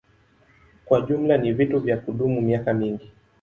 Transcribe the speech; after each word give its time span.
Kwa 0.85 1.01
jumla 1.01 1.37
ni 1.37 1.53
vitu 1.53 1.79
vya 1.79 1.97
kudumu 1.97 2.41
miaka 2.41 2.73
mingi. 2.73 3.11